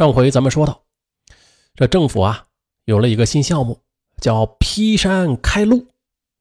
[0.00, 0.80] 上回咱们说到，
[1.74, 2.46] 这政府啊
[2.86, 3.82] 有了一个新项目，
[4.18, 5.88] 叫劈山开路。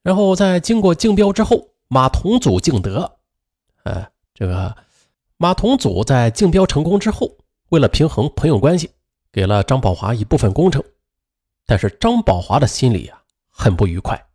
[0.01, 3.19] 然后在经过竞标之后，马同祖竞得。
[3.83, 4.73] 呃，这个
[5.35, 7.35] 马同祖在竞标成功之后，
[7.67, 8.92] 为了平衡朋友关系，
[9.29, 10.81] 给了张宝华一部分工程。
[11.65, 14.26] 但是张宝华的心里啊很不愉快，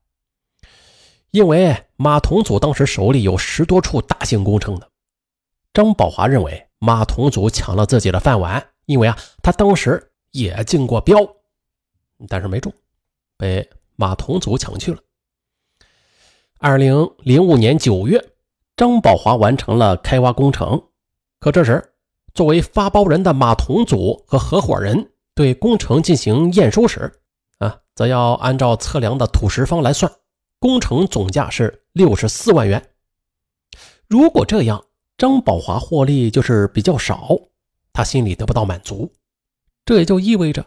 [1.31, 4.87] 因为马同祖当时手里有十多处大型工程呢。
[5.73, 11.17] 张宝华认为马同祖抢了自己的饭碗，因为啊他当时也竞过标，
[12.29, 12.73] 但是没中，
[13.37, 14.99] 被马同祖抢去了。
[16.59, 18.25] 二零零五年九月，
[18.77, 20.83] 张宝华完成了开挖工程，
[21.39, 21.93] 可这时
[22.33, 27.21] 作为发包人的马同祖和合伙人对工程进行验收时，
[27.59, 30.11] 啊，则要按照测量的土石方来算，
[30.59, 32.91] 工程总价是六十四万元。
[34.09, 34.85] 如果这样，
[35.17, 37.29] 张宝华获利就是比较少，
[37.95, 39.11] 他心里得不到满足，
[39.87, 40.67] 这也就意味着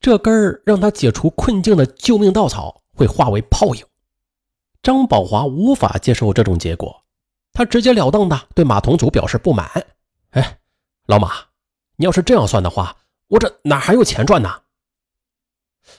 [0.00, 3.84] 这根让他解除困境的救命稻草会化为泡影。
[4.82, 7.04] 张宝华无法接受这种结果，
[7.52, 9.68] 他直截了当的对马同祖表示不满
[10.30, 10.60] ：“哎，
[11.06, 11.32] 老马，
[11.96, 14.62] 你要是这样算的话，我这哪还有钱赚呢？”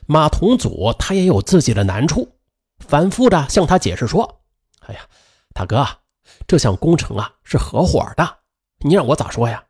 [0.08, 2.38] 马同祖他也有自己的难处，
[2.80, 4.42] 反复的向他解释说
[4.88, 5.02] ：“哎呀，
[5.54, 5.86] 大哥。”
[6.48, 8.38] 这项工程啊是合伙的，
[8.80, 9.64] 你让我咋说呀？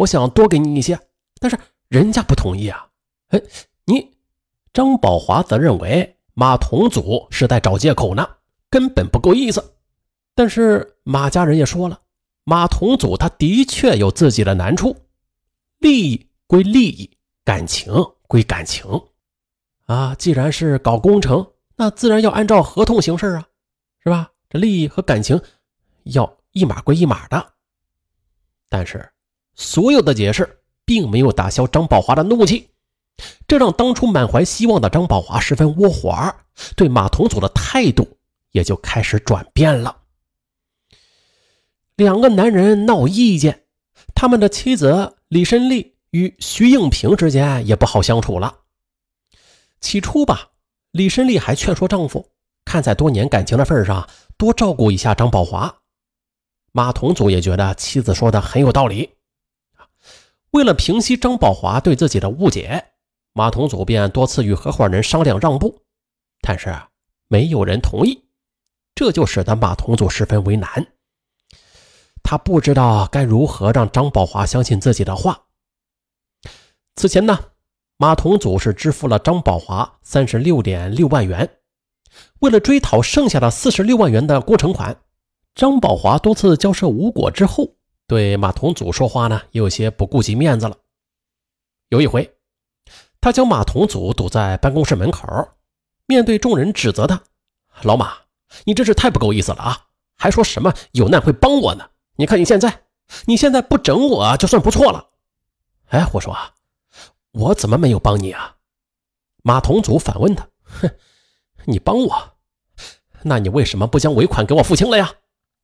[0.00, 0.98] 我想多给你一些，
[1.40, 2.88] 但是人家不同意啊。
[3.28, 3.42] 哎，
[3.84, 4.16] 你
[4.72, 8.26] 张宝华则认为马同祖是在找借口呢，
[8.70, 9.74] 根本不够意思。
[10.34, 12.00] 但是马家人也说了，
[12.44, 14.96] 马同祖他的确有自己的难处，
[15.78, 17.10] 利益归利益，
[17.44, 17.92] 感情
[18.26, 18.84] 归感情
[19.84, 20.14] 啊。
[20.14, 23.46] 既然是搞工程，那自然要按照合同行事啊，
[24.02, 24.32] 是吧？
[24.48, 25.38] 这利益和感情。
[26.04, 27.52] 要一码归一码的，
[28.70, 29.06] 但是
[29.54, 32.70] 所有的解释并没有打消张宝华的怒气，
[33.46, 36.34] 这让当初满怀希望的张宝华十分窝火，
[36.76, 38.08] 对马同祖的态度
[38.52, 39.96] 也就开始转变了。
[41.96, 43.64] 两个男人闹意见，
[44.14, 48.56] 他们的妻子李申丽与徐应平之间也不好相处了。
[49.80, 50.48] 起初吧，
[50.92, 52.30] 李申丽还劝说丈夫，
[52.64, 54.08] 看在多年感情的份上，
[54.38, 55.74] 多照顾一下张宝华。
[56.72, 59.10] 马同祖也觉得妻子说的很有道理，
[60.52, 62.92] 为了平息张宝华对自己的误解，
[63.32, 65.82] 马同祖便多次与合伙人商量让步，
[66.40, 66.74] 但是
[67.28, 68.24] 没有人同意，
[68.94, 70.88] 这就使得马同祖十分为难。
[72.22, 75.46] 他不知道该如何让张宝华相信自己的话。
[76.96, 77.38] 此前呢，
[77.96, 81.58] 马同祖是支付了张宝华三十六点六万元，
[82.40, 85.00] 为了追讨剩下的四十六万元的工程款。
[85.54, 87.76] 张宝华多次交涉无果之后，
[88.10, 90.76] 对马同祖说话呢，也有些不顾及面子了。
[91.90, 92.34] 有一回，
[93.20, 95.28] 他将马同祖堵在办公室门口，
[96.06, 97.22] 面对众人指责他
[97.84, 98.12] ：“老马，
[98.64, 99.86] 你真是太不够意思了啊！
[100.16, 101.88] 还说什么有难会帮我呢？
[102.16, 102.82] 你看你现在，
[103.26, 105.10] 你现在不整我就算不错了。”
[105.90, 106.54] 哎，我说啊，
[107.30, 108.56] 我怎么没有帮你啊？
[109.44, 110.90] 马同祖反问他：“哼，
[111.66, 112.32] 你帮我，
[113.22, 115.14] 那你为什么不将尾款给我付清了呀？”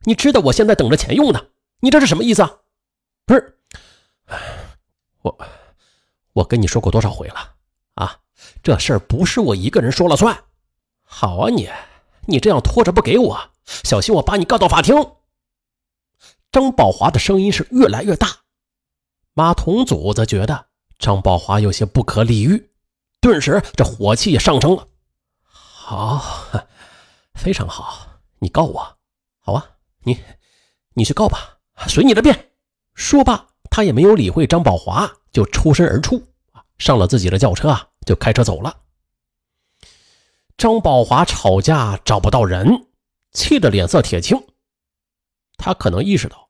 [0.06, 1.46] 你知道我现在等着钱用呢，
[1.80, 2.50] 你这是什么意思啊？
[3.24, 3.58] 不是，
[5.22, 5.38] 我
[6.32, 7.54] 我跟你说过多少回了
[7.94, 8.20] 啊？
[8.62, 10.44] 这事儿不是我一个人说了算。
[11.02, 11.70] 好啊，你
[12.26, 14.94] 你这样拖着不给我，小心我把你告到法庭。
[16.50, 18.28] 张宝华的声音是越来越大，
[19.34, 20.66] 马同祖则觉得
[20.98, 22.70] 张宝华有些不可理喻，
[23.20, 24.88] 顿时这火气也上升了。
[25.42, 26.46] 好，
[27.34, 28.98] 非常好，你告我，
[29.40, 29.72] 好啊。
[30.02, 30.22] 你，
[30.94, 31.55] 你去告吧，
[31.88, 32.50] 随你的便。
[32.94, 38.78] 说罢，他也没有理会张宝华，就抽身而出，啊，上了自己的轿车啊，就开车走了。
[40.56, 42.86] 张宝华吵架找不到人，
[43.32, 44.42] 气得脸色铁青。
[45.58, 46.48] 他可能意识到，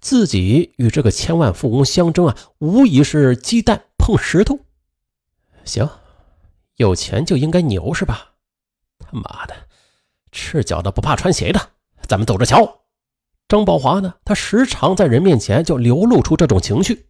[0.00, 4.58] 自己与这个千万富翁相争啊，无疑是鸡蛋碰石头。
[5.64, 5.88] 行，
[6.74, 8.32] 有钱就应该牛是吧？
[8.98, 9.54] 他妈的，
[10.32, 11.70] 赤脚的不怕穿鞋的。
[12.08, 12.80] 咱们走着瞧。
[13.48, 14.14] 张宝华呢？
[14.26, 17.06] 他时常在人面前就流露出这种情绪。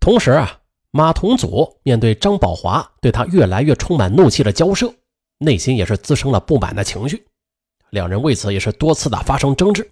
[0.00, 4.92] 同时啊，马同祖面对张宝华对他越来越充满怒气的交涉，
[5.38, 7.24] 内心也是滋生了不满的情绪。
[7.90, 9.88] 两人为此也是多次的发生争执。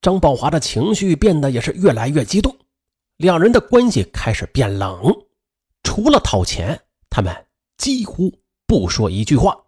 [0.00, 2.56] 张宝华的情绪变得也是越来越激动，
[3.16, 5.12] 两人的关系开始变冷。
[5.82, 6.80] 除了讨钱，
[7.10, 7.46] 他们
[7.78, 8.32] 几乎
[8.64, 9.58] 不说一句话。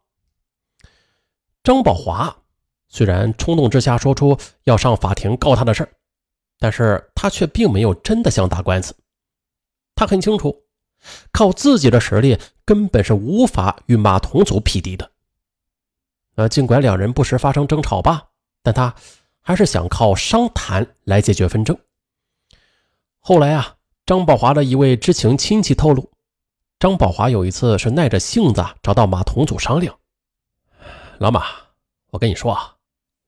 [1.65, 2.45] 张宝华。
[2.89, 5.91] 虽然冲动之下说出要上法庭告他的事儿，
[6.59, 8.95] 但是他却并没有真的想打官司。
[9.95, 10.55] 他很清楚，
[11.33, 15.11] 靠自己的实力根本是无法与马同祖匹敌的。
[16.37, 18.29] 呃，尽管两人不时发生争吵吧，
[18.63, 18.95] 但他
[19.41, 21.77] 还是想靠商谈来解决纷争。
[23.21, 23.75] 后来啊，
[24.05, 26.11] 张宝华的一位知情亲戚透露，
[26.79, 29.99] 张宝华有一次是耐着性子找到马同祖商量
[31.19, 31.47] ：“老马，
[32.11, 32.76] 我跟你说啊，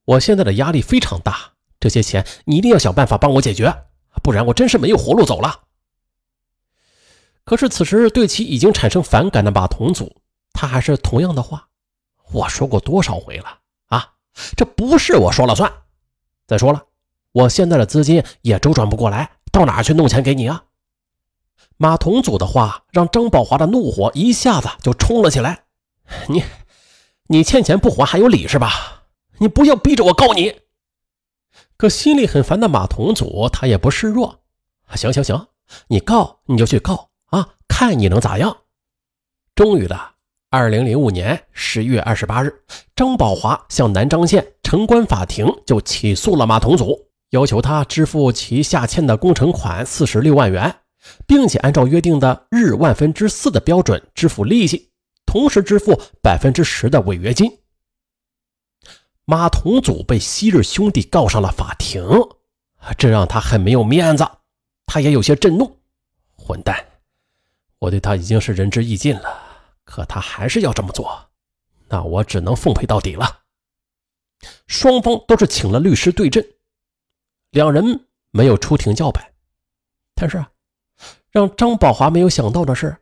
[0.09, 3.85] 我现在的压力非常大，这些钱你一定要想办法帮我解决，
[4.23, 5.65] 不然我真是没有活路走了。”
[7.45, 10.23] 可是此时对其已经产生反感的马同祖，
[10.55, 11.69] 他还是同样的话。
[12.33, 14.15] 我说过多少回了啊！
[14.57, 15.71] 这不是我说了算。
[16.47, 16.85] 再说了，
[17.33, 20.65] 我现在的资金也周转不过来，到哪去弄钱给你啊？
[21.77, 25.65] 马同祖的话让张宝华的怒火一下子就冲了起来。
[26.29, 26.45] 你，
[27.29, 28.98] 你欠钱不还还有理是吧？
[29.39, 30.55] 你不要逼着我告你。
[31.77, 34.41] 可心里很烦的马同祖他也不示弱。
[34.95, 35.49] 行行行，
[35.89, 38.57] 你告你就去告啊，看你能咋样。
[39.55, 39.99] 终于的。
[40.51, 42.51] 二零零五年十月二十八日，
[42.97, 46.99] 张宝华向南漳县城关法庭就起诉了马同祖，
[47.31, 50.75] 要求他支付其下欠的工程款四十六万元，
[51.27, 54.91] 并且按照约定的日万分之四的标准支付利息，
[55.27, 57.53] 同时支付百分之十的违约金。
[59.31, 62.03] 马同祖被昔日兄弟告上了法庭，
[62.97, 64.27] 这让他很没有面子，
[64.87, 65.81] 他也有些震怒。
[66.35, 66.83] 混蛋，
[67.79, 69.39] 我对他已经是仁至义尽了。
[69.85, 71.29] 可他还是要这么做，
[71.89, 73.41] 那我只能奉陪到底了。
[74.67, 76.43] 双方都是请了律师对阵，
[77.51, 79.35] 两人没有出庭叫板。
[80.15, 80.43] 但是，
[81.31, 82.97] 让张宝华没有想到的是，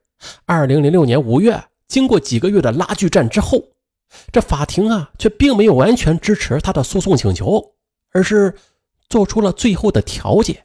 [0.44, 3.62] 二零零六年五月，经过几个月的拉锯战之后，
[4.32, 7.74] 这法庭啊却并没有完全支持他的诉讼请求，
[8.12, 8.56] 而是
[9.08, 10.64] 做出了最后的调解。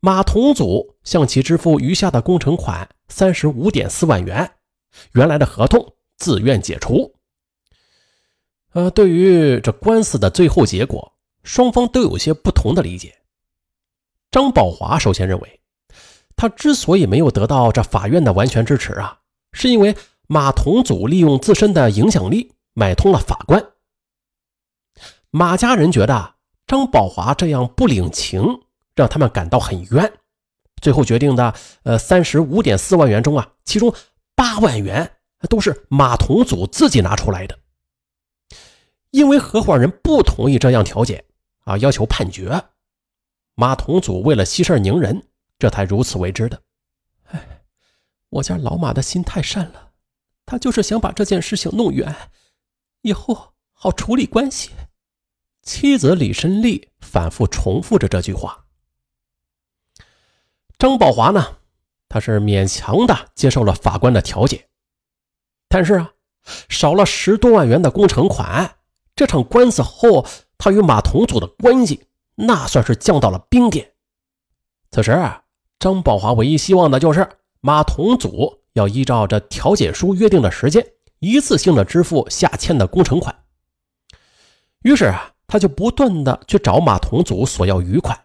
[0.00, 4.52] 马同祖向其支付余下的工程款三十五点四万元。
[5.12, 7.14] 原来的合同自愿解除。
[8.72, 11.12] 呃，对于这官司的最后结果，
[11.42, 13.14] 双方都有些不同的理解。
[14.30, 15.60] 张宝华首先认为，
[16.36, 19.20] 他之所以没有得到这法院的完全支持啊，
[19.52, 19.94] 是因为
[20.28, 23.72] 马同祖利用自身的影响力买通了法官。
[25.30, 26.36] 马家人觉得
[26.68, 28.62] 张宝华这样不领情，
[28.94, 30.12] 让他们感到很冤，
[30.80, 31.52] 最后决定的
[31.82, 33.92] 呃三十五点四万元中啊，其中。
[34.38, 35.16] 八万元
[35.48, 37.58] 都是马同祖自己拿出来的，
[39.10, 41.24] 因为合伙人不同意这样调解
[41.64, 42.62] 啊，要求判决。
[43.56, 45.26] 马同祖为了息事宁人，
[45.58, 46.62] 这才如此为之的。
[47.32, 47.64] 哎，
[48.28, 49.87] 我家老马的心太善了，
[50.48, 52.16] 他就是想把这件事情弄圆，
[53.02, 54.70] 以后好处理关系。
[55.62, 58.64] 妻子李申丽反复重复着这句话。
[60.78, 61.58] 张宝华呢？
[62.08, 64.70] 他是勉强的接受了法官的调解，
[65.68, 66.12] 但是啊，
[66.70, 68.78] 少了十多万元的工程款，
[69.14, 70.24] 这场官司后，
[70.56, 72.06] 他与马同祖的关系
[72.36, 73.92] 那算是降到了冰点。
[74.90, 75.12] 此时，
[75.78, 77.28] 张宝华唯一希望的就是
[77.60, 80.86] 马同祖要依照这调解书约定的时间，
[81.18, 83.44] 一次性的支付下欠的工程款。
[84.82, 88.18] 于是啊，他就不断的去找马同祖索要余款。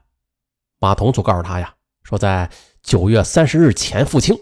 [0.79, 2.49] 马同祖告诉他呀，说在。
[2.83, 4.37] 九月三十日前付清，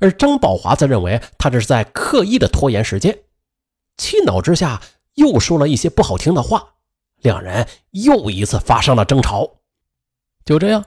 [0.00, 3.20] 而张宝华则认为他这是在刻意的拖延时间，
[3.96, 4.82] 气恼之下
[5.14, 6.74] 又说了一些不好听的话，
[7.22, 9.62] 两人又一次发生了争吵。
[10.44, 10.84] 就这样，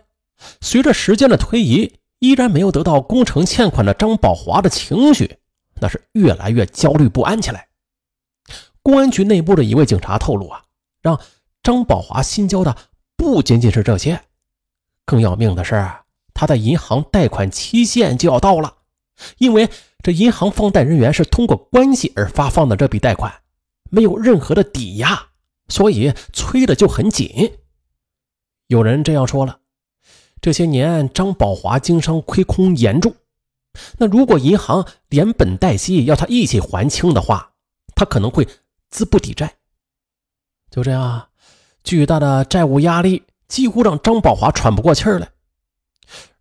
[0.62, 5.38] 随着时间的推移，依然没有得到工程欠款的张宝华的情绪
[5.82, 7.68] 那是越来越焦虑不安起来。
[8.82, 10.64] 公安局内部的一位警察透露啊，
[11.02, 11.20] 让
[11.64, 12.76] 张宝华心焦的
[13.18, 14.22] 不仅仅是这些，
[15.06, 15.90] 更要命的是。
[16.38, 18.76] 他的银行贷款期限就要到了，
[19.38, 19.70] 因为
[20.04, 23.34] 这银行放贷人员是通过关系而发放的这笔贷款，
[23.90, 25.28] 没有任何的抵押，
[25.70, 27.58] 所以催的就很紧。
[28.68, 29.60] 有人这样说了：
[30.46, 33.16] 这些年张宝华经商亏空严重，
[33.98, 37.54] 那如果银行连本带息要他一起还清的话，
[37.96, 38.48] 他可能会
[38.92, 39.56] 资不抵债。
[40.70, 41.30] 就这样，
[41.84, 45.32] 巨大的债务压力几乎让张宝华喘不过气来。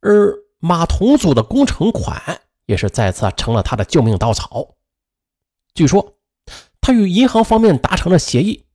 [0.00, 4.75] 而马同祖的工程款也是再次成了他的救命稻草。
[5.73, 6.18] 据说，
[6.82, 8.66] 他与银行方面达成了协议，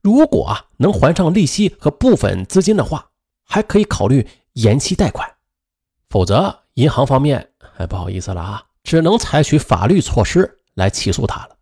[0.00, 3.10] 如果啊能还上利息和部分资金的话，
[3.44, 5.26] 还可以考虑延期贷款；
[6.08, 11.56] 否则，银行方面哎不好意思了啊，只能采取法律措施来起诉他了。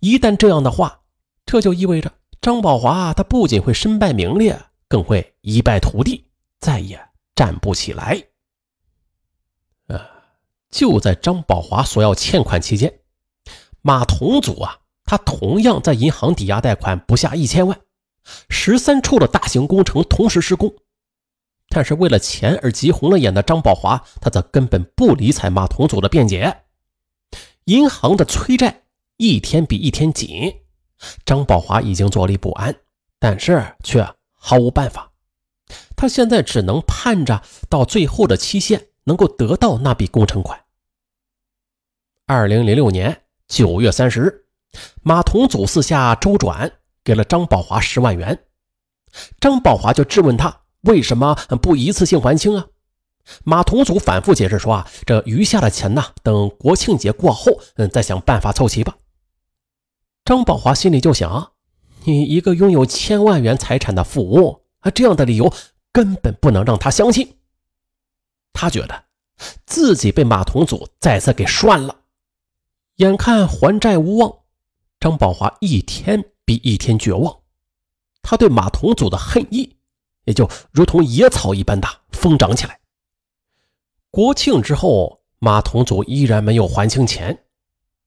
[0.00, 1.00] 一旦这样的话，
[1.44, 6.24] 这就意味着张宝华他不仅会身败名裂，更会一败涂地，
[6.60, 8.22] 再也站不起来。
[9.86, 10.00] 呃
[10.70, 13.00] 就在张宝华索要欠款期间，
[13.82, 17.80] 马同祖啊，他同样在银行抵押贷款不下一千万，
[18.48, 20.74] 十三处的大型工程同时施工。
[21.74, 26.62] 但是为了钱而急红了眼的张宝华，他则根本不理睬马同祖的辩解。
[27.64, 28.82] 银行的催债
[29.16, 30.54] 一天比一天紧，
[31.26, 32.76] 张宝华已经坐立不安，
[33.18, 35.10] 但是却毫无办法。
[35.96, 40.60] 他现在只能盼着到最后的期限能够得到那笔工程款。
[42.26, 44.44] 二零零六年九月三十日，
[45.02, 46.70] 马同祖四下周转，
[47.02, 48.46] 给了张宝华十万元。
[49.40, 52.66] 张宝华就质问他为什么不一次性还清啊？
[53.42, 58.96] 马同祖反复解释说啊，这余下的钱呢，等国庆节过后，嗯，再想办法凑齐吧。
[60.24, 61.52] 张宝华心里就想，
[62.04, 65.52] 你一个拥有千万元财产的富翁啊，这样的理由
[65.90, 67.38] 根本不能让他相信。
[68.52, 69.04] 他觉得
[69.66, 71.96] 自己被马同祖再次给涮了。
[72.96, 74.32] 眼看还债无望，
[75.00, 77.38] 张宝华一天比一天绝望，
[78.22, 79.76] 他对马同祖的恨意
[80.24, 82.80] 也就如同野草一般的疯长起来。
[84.10, 87.44] 国庆之后，马同祖依然没有还清钱。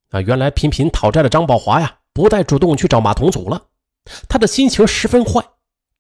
[0.09, 3.67] 啊，原来频频讨债的张宝华呀，不再主动去找马同祖了。
[4.29, 5.45] 他的心情十分坏，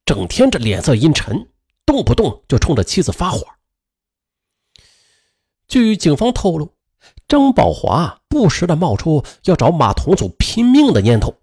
[0.05, 1.49] 整天这脸色阴沉，
[1.85, 3.45] 动不动就冲着妻子发火。
[5.67, 6.73] 据警方透露，
[7.27, 11.35] 张宝华不时的冒出要找马同祖拼命的念头，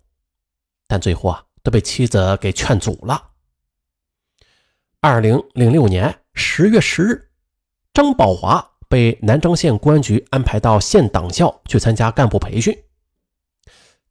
[0.88, 3.32] 但最后啊，都被妻子给劝阻了。
[5.06, 7.28] 二零零六年十月十日。
[7.92, 12.74] 张宝华被南漳县公安局安排到县党校去参加干部培训。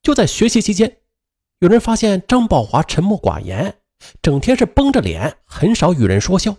[0.03, 0.97] 就在学习期间，
[1.57, 3.77] 有人发现张宝华沉默寡言，
[4.21, 6.57] 整天是绷着脸，很少与人说笑，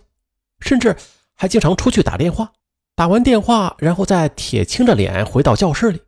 [0.59, 0.97] 甚至
[1.33, 2.51] 还经常出去打电话。
[2.93, 6.01] 打完电话，然后再铁青着脸回到教室里。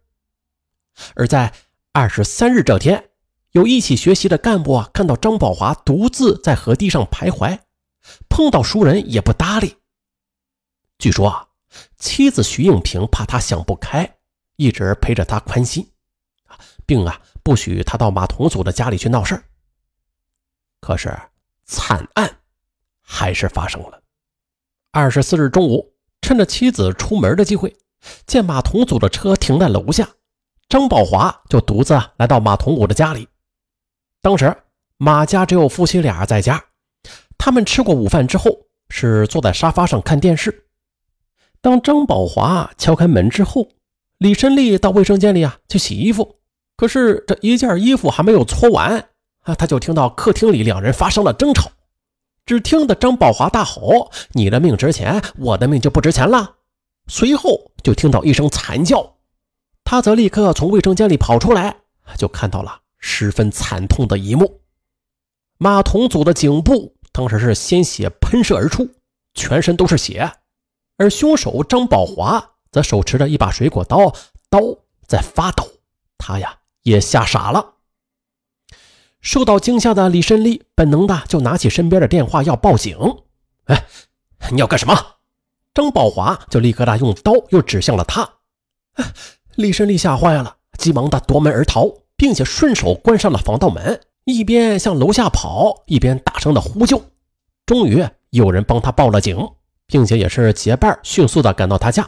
[1.15, 1.53] 而在
[1.93, 3.05] 二十三日这天，
[3.51, 7.59] 有一起学习的干部啊，看到张宝华独自在河堤上徘徊，
[8.29, 9.77] 碰到熟人也不搭理。
[10.99, 11.47] 据说啊，
[11.97, 14.17] 妻子徐应平怕他想不开，
[14.55, 15.91] 一直陪着他宽心，
[16.45, 19.43] 啊，并啊不许他到马同祖的家里去闹事儿。
[20.79, 21.15] 可是
[21.65, 22.39] 惨案
[23.01, 24.01] 还是发生了。
[24.91, 27.75] 二十四日中午，趁着妻子出门的机会，
[28.25, 30.07] 见马同祖的车停在楼下，
[30.69, 33.27] 张宝华就独自来到马同武的家里。
[34.21, 34.55] 当时
[34.97, 36.63] 马家只有夫妻俩在家，
[37.37, 40.65] 他们吃过午饭之后，是坐在沙发上看电视。
[41.61, 43.67] 当张宝华敲开门之后，
[44.17, 46.39] 李申利到卫生间里啊去洗衣服，
[46.75, 49.09] 可是这一件衣服还没有搓完
[49.41, 51.71] 啊，他就听到客厅里两人发生了争吵。
[52.45, 56.55] 只听得张宝华大吼：“你的命值钱，我的命就不值钱了。”
[57.07, 59.15] 随后就听到一声惨叫，
[59.83, 61.77] 他则立刻从卫生间里跑出来，
[62.17, 64.61] 就看到了十分惨痛的一幕：
[65.57, 68.87] 马同祖的颈部当时是鲜血喷射而出，
[69.33, 70.31] 全身都是血。
[70.97, 74.13] 而凶手张宝华则手持着一把水果刀，
[74.51, 74.61] 刀
[75.07, 75.67] 在发抖。
[76.19, 77.73] 他呀也吓傻了。
[79.19, 82.95] 受到惊吓的李胜利本能的就拿起身边的电话要报警。
[83.65, 83.87] 哎，
[84.51, 85.15] 你要干什么？
[85.73, 88.29] 张宝华就立刻的用刀又指向了他。
[89.55, 97.01] 李胜利吓坏了，急忙的夺门而逃，并且顺手关上了防盗门，一边向楼下跑，一边大声的呼救。
[97.65, 99.49] 终于有人帮他报了警。
[99.89, 102.05] 并且也是结伴迅速的赶到他家，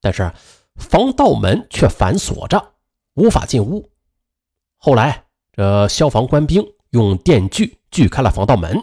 [0.00, 0.32] 但是
[0.76, 2.74] 防盗门却反锁着，
[3.14, 3.90] 无法进屋。
[4.76, 8.80] 后来，这消防官兵用电锯锯开了防盗门，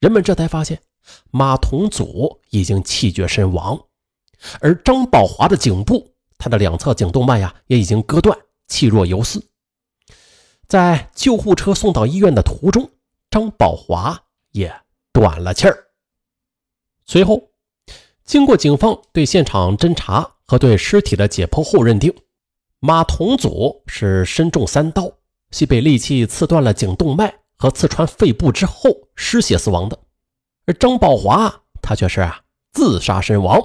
[0.00, 0.80] 人们这才发现
[1.30, 3.78] 马同祖已经气绝身亡，
[4.62, 8.34] 而张宝华的颈部，他的两侧颈动脉呀也已经割断，
[8.66, 9.46] 气若游丝。
[10.70, 12.88] 在救护车送到医院的途中，
[13.28, 14.16] 张宝华
[14.52, 14.72] 也
[15.12, 15.76] 断了气儿。
[17.04, 17.50] 随后，
[18.24, 22.14] 经过警方对现场侦查和对尸体的解剖后认定，
[22.78, 25.10] 马同祖是身中三刀，
[25.50, 29.98] 系被利器刺断了颈动脉和刺穿肺部之后失血死亡的，
[30.66, 33.60] 而张宝华他却是啊自杀身亡。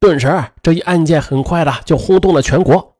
[0.00, 2.96] 顿时，这一案件很快的就轰动了全国，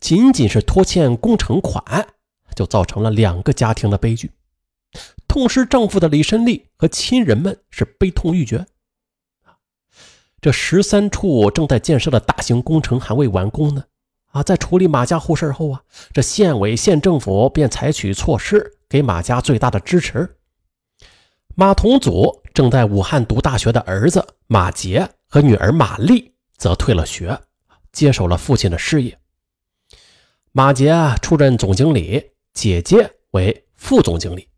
[0.00, 2.08] 仅仅是拖欠工程款，
[2.54, 4.30] 就造成了两个家庭的悲剧。
[5.26, 8.64] 痛失丈夫的李申利和亲人们是悲痛欲绝。
[10.40, 13.84] 这十三处正在建设的大型工程还未完工呢。
[14.26, 15.82] 啊，在处理马家户事后啊，
[16.12, 20.36] 这县委县政府便采取措施给马家最大的支持。
[21.54, 27.40] 马同祖正在武汉读大学的儿子马杰和女儿马丽则退了学，
[27.92, 29.16] 接手了父亲的事业。
[30.50, 30.92] 马杰
[31.22, 34.48] 出任总经理，姐姐为副总经理。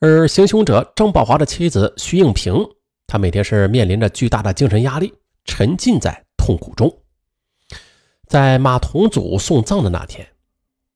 [0.00, 2.54] 而行凶者张宝华的妻子徐应平，
[3.06, 7.02] 她每天是面临着巨大的精神压力，沉浸在痛苦中。
[8.26, 10.26] 在马同祖送葬的那天，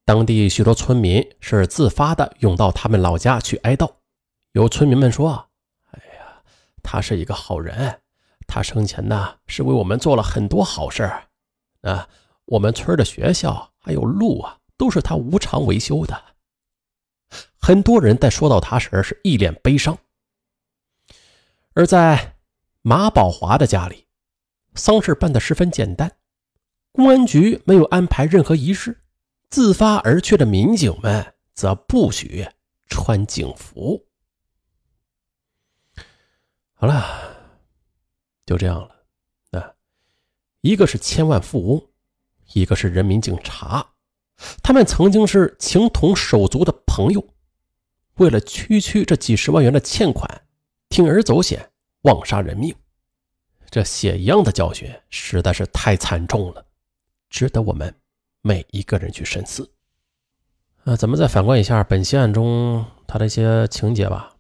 [0.05, 3.91] 当地许多村民是自发的涌到他们老家去哀悼。
[4.53, 5.49] 有村民们说
[5.93, 6.43] ：“哎呀，
[6.83, 8.01] 他是一个好人，
[8.49, 11.09] 他生前呢是为我们做了很多好事
[11.83, 12.09] 啊，
[12.47, 16.25] 我们村的学校还有路啊，都是他无偿维修的。”
[17.61, 19.99] 很多人在说到他时是一脸悲伤。
[21.75, 22.37] 而在
[22.81, 24.07] 马宝华的家里，
[24.75, 26.17] 丧事办得十分简单。
[26.93, 29.03] 公安局没有安排任何仪式，
[29.51, 32.49] 自发而去的民警们则不许
[32.89, 34.07] 穿警服。
[36.73, 37.05] 好了，
[38.47, 39.61] 就这样了。
[39.61, 39.75] 啊，
[40.63, 41.89] 一个是千万富翁，
[42.55, 43.90] 一个是人民警察，
[44.63, 47.27] 他们曾经是情同手足的朋友，
[48.15, 50.43] 为了区区这几十万元的欠款，
[50.89, 51.71] 铤而走险，
[52.03, 52.75] 枉杀人命。
[53.71, 56.67] 这血一样的教训实在是太惨重了。
[57.29, 57.95] 值得我们
[58.43, 59.71] 每一个人去深思。
[60.85, 64.35] 啊，咱们再反观一下本期案中他的一些情节吧，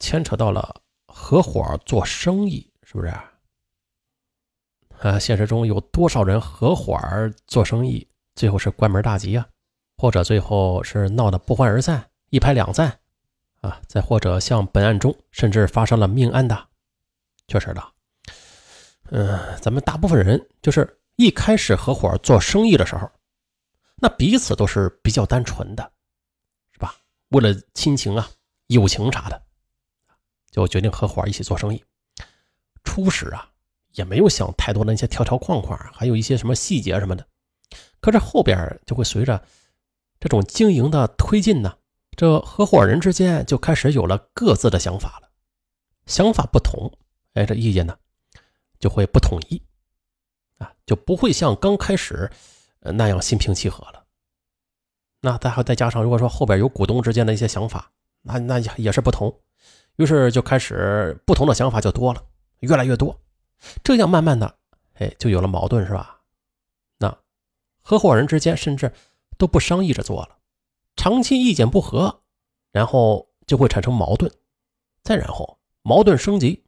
[0.00, 3.12] 牵扯到了合伙做生意，是不是？
[5.00, 6.98] 啊，现实中有多少人合伙
[7.46, 9.46] 做生意，最后是关门大吉啊？
[9.96, 12.98] 或者最后是闹得不欢而散、一拍两散
[13.60, 13.80] 啊？
[13.86, 16.68] 再或者像本案中，甚至发生了命案的，
[17.48, 17.82] 确实的。
[19.10, 21.00] 嗯，咱们大部分人就是。
[21.16, 23.08] 一开始合伙做生意的时候，
[24.02, 25.92] 那彼此都是比较单纯的，
[26.72, 26.92] 是吧？
[27.28, 28.28] 为了亲情啊、
[28.66, 29.40] 友情啥的，
[30.50, 31.84] 就决定合伙一起做生意。
[32.82, 33.48] 初始啊，
[33.92, 37.24] 也没有想太多的那些条条框框，还有一些什么细节什么的。
[38.04, 39.42] 可是后边就会随着
[40.20, 41.74] 这种经营的推进呢，
[42.14, 45.30] 这合伙人之间就开始有了各自的想法了。
[46.04, 46.92] 想法不同，
[47.32, 47.96] 哎，这意见呢
[48.78, 49.56] 就会不统一。
[50.58, 52.30] 啊，就不会像刚开始
[52.80, 54.04] 那样心平气和了。
[55.22, 57.90] 那再还再加上，如果说后边有股东之间的一些想法，
[58.20, 59.34] 那那也也是不同，
[59.96, 62.22] 于是就开始不同的想法就多了，
[62.58, 63.18] 越来越多。
[63.82, 64.54] 这样慢慢的，
[64.92, 66.20] 哎，就有了矛盾，是吧？
[67.86, 68.90] 合伙人之间甚至
[69.36, 70.38] 都不商议着做了，
[70.96, 72.22] 长期意见不合，
[72.72, 74.32] 然后就会产生矛盾，
[75.02, 76.64] 再然后矛盾升级，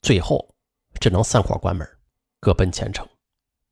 [0.00, 0.54] 最后
[0.98, 1.86] 只能散伙关门，
[2.40, 3.06] 各奔前程。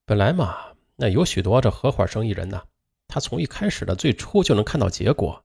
[0.05, 0.59] 本来嘛，
[0.97, 2.63] 那有许多这合伙生意人呢，
[3.09, 5.43] 他从一开始的最初就能看到结果，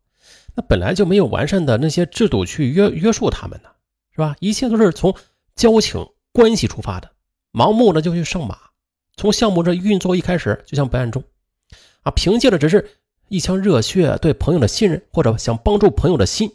[0.56, 3.69] 那本来就没有完善的那些制度去约约束他们呢，
[4.12, 4.36] 是吧？
[4.41, 5.15] 一切都是从
[5.56, 7.10] 交情关系出发的，
[7.54, 8.68] 盲目的就去上马。
[9.19, 11.21] 从项目这运作一开始，就像本案中，
[12.03, 12.89] 啊，凭借着只是
[13.27, 16.49] 一腔热血对朋友的信任或者想帮助朋友的心，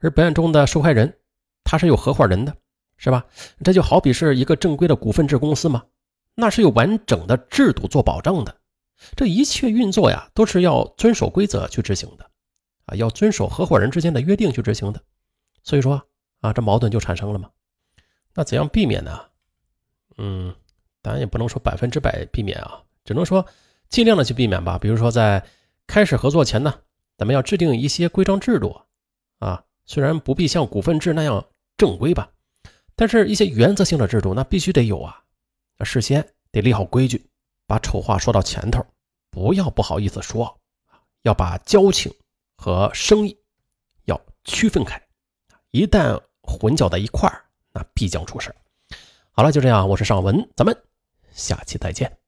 [0.00, 1.20] 而本案中的受害人
[1.62, 2.56] 他是有合伙人的，
[2.96, 3.26] 是吧？
[3.62, 5.84] 这就好比是一个正规的股份制公司嘛。
[6.34, 8.56] 那是有完整的制度做保障的，
[9.14, 12.28] 这一切运作呀，都是要遵守规则去执行的，
[12.86, 15.00] 啊，要遵守合伙人之间的约定去执行的，
[15.62, 16.02] 所以说
[16.40, 17.50] 啊，这矛盾就产生了嘛。
[18.34, 19.20] 那怎样避免呢？
[20.18, 20.54] 嗯，
[21.02, 23.44] 当然也不能说百分之百避免啊，只能说
[23.88, 24.78] 尽量的去避免吧。
[24.78, 25.44] 比如说在
[25.86, 26.72] 开始合作前呢，
[27.18, 28.80] 咱们要制定一些规章制度，
[29.40, 31.44] 啊，虽然不必像股份制那样
[31.76, 32.30] 正规吧，
[32.94, 35.18] 但是一些原则性的制度那必须得有啊。
[35.84, 37.26] 事先得立好规矩，
[37.66, 38.86] 把丑话说到前头，
[39.30, 40.56] 不要不好意思说，
[41.22, 42.12] 要把交情
[42.56, 43.36] 和生意
[44.04, 45.02] 要区分开，
[45.72, 48.54] 一旦混搅在一块儿，那必将出事
[49.32, 50.76] 好了，就这样，我是尚文，咱们
[51.34, 52.21] 下期再见。